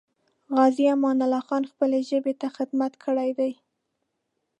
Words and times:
غازي 0.55 0.85
امان 0.93 1.17
الله 1.25 1.41
خان 1.47 1.63
خپلې 1.71 1.99
ژبې 2.09 2.33
ته 2.41 2.47
خدمت 2.57 2.93
کړی 3.03 3.29
دی. 3.39 3.51